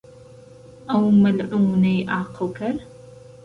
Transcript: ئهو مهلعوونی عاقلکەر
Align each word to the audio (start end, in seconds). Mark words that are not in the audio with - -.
ئهو 0.89 1.07
مهلعوونی 1.21 1.95
عاقلکەر 2.13 2.75